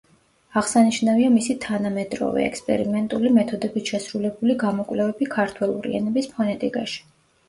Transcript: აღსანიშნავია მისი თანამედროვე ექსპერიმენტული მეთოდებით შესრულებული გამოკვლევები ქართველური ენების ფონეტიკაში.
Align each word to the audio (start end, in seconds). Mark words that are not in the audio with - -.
აღსანიშნავია 0.59 1.27
მისი 1.33 1.55
თანამედროვე 1.65 2.45
ექსპერიმენტული 2.51 3.33
მეთოდებით 3.35 3.91
შესრულებული 3.91 4.55
გამოკვლევები 4.65 5.29
ქართველური 5.37 5.93
ენების 6.01 6.31
ფონეტიკაში. 6.33 7.05